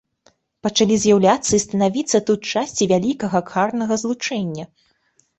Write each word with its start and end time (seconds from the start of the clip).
Пачалі 0.67 0.95
з'яўляцца 1.01 1.51
і 1.57 1.59
станавіцца 1.65 2.21
тут 2.29 2.47
часці 2.61 2.87
вялікага 2.93 3.41
карнага 3.51 3.93
злучэння. 4.05 4.65